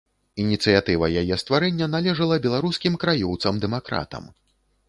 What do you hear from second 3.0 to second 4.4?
краёўцам-дэмакратам.